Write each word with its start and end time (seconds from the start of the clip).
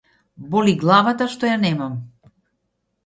Боли 0.53 0.73
главата 0.83 1.27
што 1.35 1.51
ја 1.53 1.59
немам. 1.67 1.97